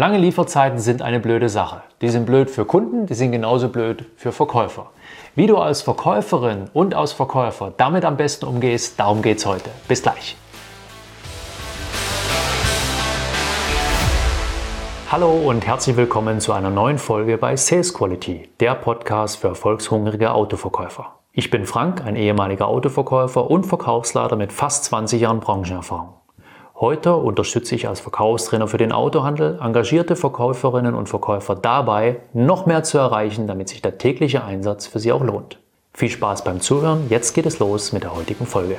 [0.00, 1.82] Lange Lieferzeiten sind eine blöde Sache.
[2.00, 4.86] Die sind blöd für Kunden, die sind genauso blöd für Verkäufer.
[5.34, 9.68] Wie du als Verkäuferin und als Verkäufer damit am besten umgehst, darum geht es heute.
[9.88, 10.38] Bis gleich.
[15.12, 20.32] Hallo und herzlich willkommen zu einer neuen Folge bei Sales Quality, der Podcast für erfolgshungrige
[20.32, 21.18] Autoverkäufer.
[21.34, 26.19] Ich bin Frank, ein ehemaliger Autoverkäufer und Verkaufsleiter mit fast 20 Jahren Branchenerfahrung.
[26.80, 32.82] Heute unterstütze ich als Verkaufstrainer für den Autohandel engagierte Verkäuferinnen und Verkäufer dabei, noch mehr
[32.84, 35.58] zu erreichen, damit sich der tägliche Einsatz für sie auch lohnt.
[35.92, 38.76] Viel Spaß beim Zuhören, jetzt geht es los mit der heutigen Folge.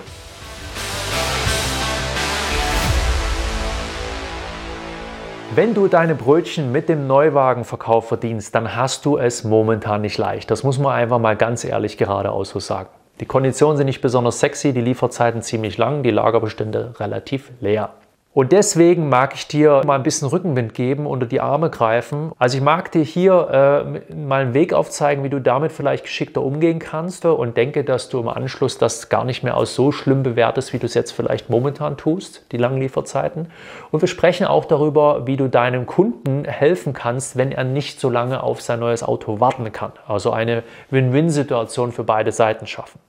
[5.53, 10.49] Wenn du deine Brötchen mit dem Neuwagenverkauf verdienst, dann hast du es momentan nicht leicht.
[10.49, 12.89] Das muss man einfach mal ganz ehrlich geradeaus so sagen.
[13.21, 17.91] Die Konditionen sind nicht besonders sexy, die Lieferzeiten ziemlich lang, die Lagerbestände relativ leer.
[18.33, 22.31] Und deswegen mag ich dir mal ein bisschen Rückenwind geben, unter die Arme greifen.
[22.39, 26.41] Also ich mag dir hier äh, mal einen Weg aufzeigen, wie du damit vielleicht geschickter
[26.41, 30.23] umgehen kannst und denke, dass du im Anschluss das gar nicht mehr als so schlimm
[30.23, 33.51] bewertest, wie du es jetzt vielleicht momentan tust, die langen Lieferzeiten.
[33.91, 38.09] Und wir sprechen auch darüber, wie du deinem Kunden helfen kannst, wenn er nicht so
[38.09, 39.91] lange auf sein neues Auto warten kann.
[40.07, 42.99] Also eine Win-Win-Situation für beide Seiten schaffen.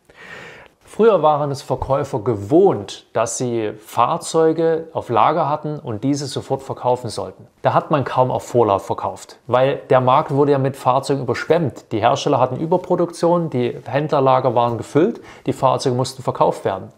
[0.95, 7.09] Früher waren es Verkäufer gewohnt, dass sie Fahrzeuge auf Lager hatten und diese sofort verkaufen
[7.09, 7.47] sollten.
[7.63, 11.91] Da hat man kaum auf Vorlauf verkauft, weil der Markt wurde ja mit Fahrzeugen überschwemmt.
[11.93, 16.93] Die Hersteller hatten Überproduktion, die Händlerlager waren gefüllt, die Fahrzeuge mussten verkauft werden.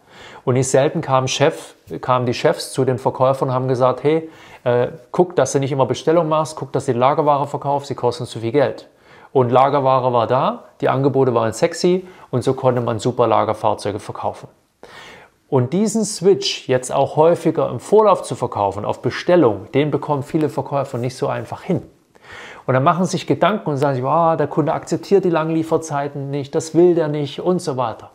[0.45, 4.29] Und nicht selten kamen, Chef, kamen die Chefs zu den Verkäufern und haben gesagt, hey,
[4.65, 7.95] äh, guck, dass du nicht immer Bestellung machst, guck, dass du die Lagerware verkaufst, sie
[7.95, 8.89] kosten zu viel Geld.
[9.35, 14.47] Und Lagerware war da, die Angebote waren sexy und so konnte man super Lagerfahrzeuge verkaufen.
[15.49, 20.49] Und diesen Switch jetzt auch häufiger im Vorlauf zu verkaufen, auf Bestellung, den bekommen viele
[20.49, 21.83] Verkäufer nicht so einfach hin.
[22.65, 26.31] Und dann machen sich Gedanken und sagen sich, oh, der Kunde akzeptiert die langen Lieferzeiten
[26.31, 28.13] nicht, das will der nicht und so weiter.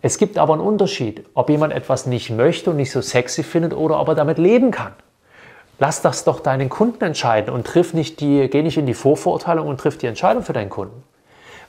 [0.00, 3.74] Es gibt aber einen Unterschied, ob jemand etwas nicht möchte und nicht so sexy findet
[3.74, 4.92] oder ob er damit leben kann.
[5.78, 9.66] Lass das doch deinen Kunden entscheiden und triff nicht die, geh nicht in die Vorverurteilung
[9.66, 11.02] und triff die Entscheidung für deinen Kunden.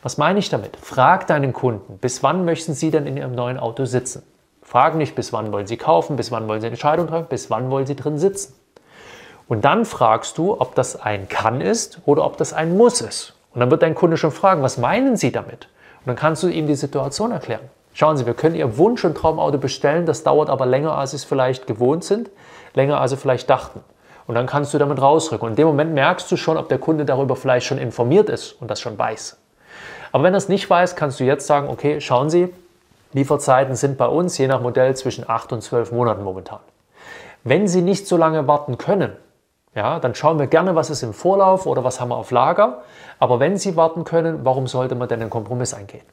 [0.03, 0.77] Was meine ich damit?
[0.77, 4.21] Frag deinen Kunden, bis wann möchten sie denn in ihrem neuen Auto sitzen?
[4.61, 7.49] Frag nicht, bis wann wollen sie kaufen, bis wann wollen sie eine Entscheidung treffen, bis
[7.49, 8.53] wann wollen sie drin sitzen.
[9.47, 13.33] Und dann fragst du, ob das ein Kann ist oder ob das ein Muss ist.
[13.53, 15.69] Und dann wird dein Kunde schon fragen, was meinen Sie damit?
[16.01, 17.61] Und dann kannst du ihm die Situation erklären.
[17.93, 21.17] Schauen Sie, wir können Ihr Wunsch- und Traumauto bestellen, das dauert aber länger, als Sie
[21.17, 22.29] es vielleicht gewohnt sind,
[22.73, 23.81] länger, als Sie vielleicht dachten.
[24.27, 25.45] Und dann kannst du damit rausrücken.
[25.45, 28.53] Und in dem Moment merkst du schon, ob der Kunde darüber vielleicht schon informiert ist
[28.53, 29.37] und das schon weiß.
[30.11, 32.53] Aber wenn er es nicht weiß, kannst du jetzt sagen, okay, schauen Sie,
[33.13, 36.59] Lieferzeiten sind bei uns je nach Modell zwischen 8 und 12 Monaten momentan.
[37.43, 39.13] Wenn Sie nicht so lange warten können,
[39.75, 42.81] ja, dann schauen wir gerne, was ist im Vorlauf oder was haben wir auf Lager.
[43.19, 46.05] Aber wenn Sie warten können, warum sollte man denn einen Kompromiss eingehen?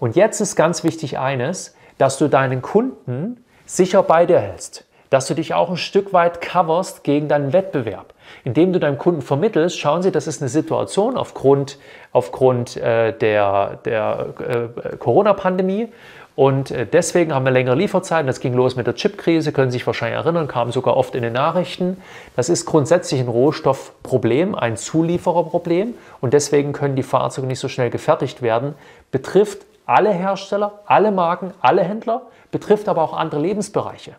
[0.00, 5.28] Und jetzt ist ganz wichtig eines, dass du deinen Kunden sicher bei dir hältst dass
[5.28, 8.14] du dich auch ein Stück weit coverst gegen deinen Wettbewerb.
[8.42, 11.78] Indem du deinem Kunden vermittelst, schauen Sie, das ist eine Situation aufgrund,
[12.10, 15.88] aufgrund äh, der, der äh, Corona-Pandemie
[16.34, 18.26] und äh, deswegen haben wir längere Lieferzeiten.
[18.26, 21.22] Das ging los mit der Chipkrise, können Sie sich wahrscheinlich erinnern, kam sogar oft in
[21.22, 22.02] den Nachrichten.
[22.34, 27.90] Das ist grundsätzlich ein Rohstoffproblem, ein Zuliefererproblem und deswegen können die Fahrzeuge nicht so schnell
[27.90, 28.74] gefertigt werden.
[29.12, 34.16] Betrifft alle Hersteller, alle Marken, alle Händler, betrifft aber auch andere Lebensbereiche.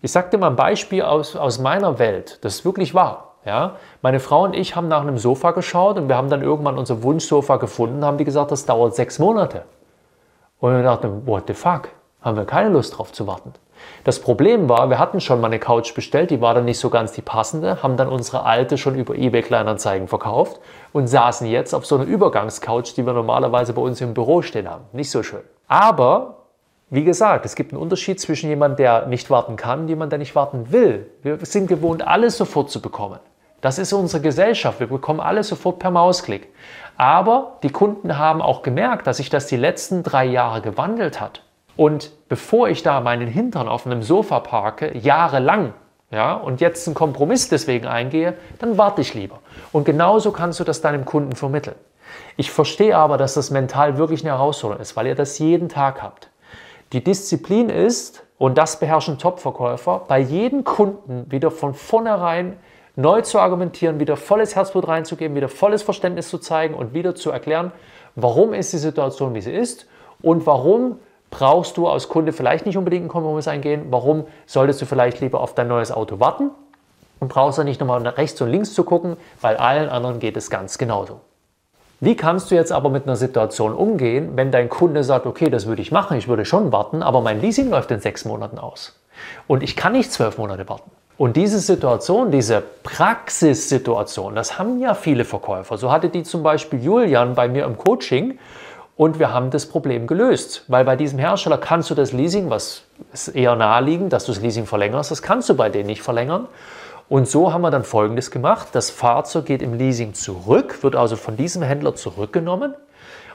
[0.00, 3.34] Ich dir mal ein Beispiel aus, aus meiner Welt, das ist wirklich wahr.
[3.44, 3.76] Ja?
[4.02, 7.02] Meine Frau und ich haben nach einem Sofa geschaut und wir haben dann irgendwann unser
[7.02, 9.62] Wunschsofa gefunden, haben die gesagt, das dauert sechs Monate.
[10.60, 11.88] Und wir dachten, what the fuck,
[12.20, 13.52] haben wir keine Lust drauf zu warten.
[14.04, 16.90] Das Problem war, wir hatten schon mal eine Couch bestellt, die war dann nicht so
[16.90, 20.60] ganz die passende, haben dann unsere alte schon über eBay Kleinanzeigen verkauft
[20.92, 24.68] und saßen jetzt auf so einer Übergangscouch, die wir normalerweise bei uns im Büro stehen
[24.68, 24.84] haben.
[24.92, 25.42] Nicht so schön.
[25.68, 26.37] Aber
[26.90, 30.18] wie gesagt, es gibt einen Unterschied zwischen jemandem, der nicht warten kann und jemandem, der
[30.20, 31.10] nicht warten will.
[31.22, 33.18] Wir sind gewohnt, alles sofort zu bekommen.
[33.60, 34.80] Das ist unsere Gesellschaft.
[34.80, 36.48] Wir bekommen alles sofort per Mausklick.
[36.96, 41.42] Aber die Kunden haben auch gemerkt, dass sich das die letzten drei Jahre gewandelt hat.
[41.76, 45.74] Und bevor ich da meinen Hintern auf einem Sofa parke, jahrelang,
[46.10, 49.40] ja, und jetzt einen Kompromiss deswegen eingehe, dann warte ich lieber.
[49.72, 51.76] Und genauso kannst du das deinem Kunden vermitteln.
[52.36, 56.02] Ich verstehe aber, dass das mental wirklich eine Herausforderung ist, weil ihr das jeden Tag
[56.02, 56.30] habt.
[56.92, 62.56] Die Disziplin ist, und das beherrschen Top-Verkäufer, bei jedem Kunden wieder von vornherein
[62.96, 67.30] neu zu argumentieren, wieder volles Herzblut reinzugeben, wieder volles Verständnis zu zeigen und wieder zu
[67.30, 67.72] erklären,
[68.14, 69.86] warum ist die Situation, wie sie ist
[70.22, 70.98] und warum
[71.30, 75.40] brauchst du als Kunde vielleicht nicht unbedingt einen Kompromiss eingehen, warum solltest du vielleicht lieber
[75.40, 76.50] auf dein neues Auto warten
[77.20, 80.36] und brauchst dann nicht nochmal nach rechts und links zu gucken, weil allen anderen geht
[80.36, 81.20] es ganz genauso.
[82.00, 85.66] Wie kannst du jetzt aber mit einer Situation umgehen, wenn dein Kunde sagt, okay, das
[85.66, 88.96] würde ich machen, ich würde schon warten, aber mein Leasing läuft in sechs Monaten aus
[89.48, 90.90] und ich kann nicht zwölf Monate warten.
[91.16, 95.76] Und diese Situation, diese Praxissituation, das haben ja viele Verkäufer.
[95.76, 98.38] So hatte die zum Beispiel Julian bei mir im Coaching
[98.96, 100.62] und wir haben das Problem gelöst.
[100.68, 104.40] Weil bei diesem Hersteller kannst du das Leasing, was ist eher naheliegend, dass du das
[104.40, 106.46] Leasing verlängerst, das kannst du bei denen nicht verlängern.
[107.08, 108.68] Und so haben wir dann Folgendes gemacht.
[108.72, 112.74] Das Fahrzeug geht im Leasing zurück, wird also von diesem Händler zurückgenommen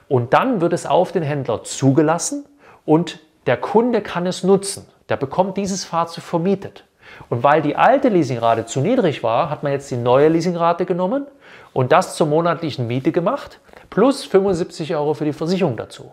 [0.08, 2.46] und dann wird es auf den Händler zugelassen
[2.86, 4.86] und der Kunde kann es nutzen.
[5.10, 6.86] Der bekommt dieses Fahrzeug vermietet.
[7.30, 11.26] Und weil die alte Leasingrate zu niedrig war, hat man jetzt die neue Leasingrate genommen
[11.74, 13.60] und das zur monatlichen Miete gemacht,
[13.90, 16.12] plus 75 Euro für die Versicherung dazu.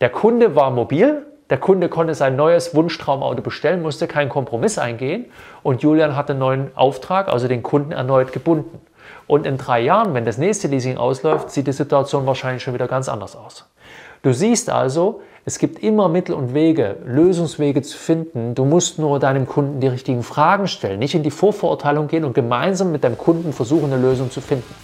[0.00, 5.26] Der Kunde war mobil, der Kunde konnte sein neues Wunschtraumauto bestellen, musste keinen Kompromiss eingehen
[5.62, 8.80] und Julian hat einen neuen Auftrag, also den Kunden erneut gebunden.
[9.26, 12.88] Und in drei Jahren, wenn das nächste Leasing ausläuft, sieht die Situation wahrscheinlich schon wieder
[12.88, 13.68] ganz anders aus.
[14.22, 18.54] Du siehst also, es gibt immer Mittel und Wege, Lösungswege zu finden.
[18.54, 22.34] Du musst nur deinem Kunden die richtigen Fragen stellen, nicht in die Vorverurteilung gehen und
[22.34, 24.74] gemeinsam mit deinem Kunden versuchen, eine Lösung zu finden.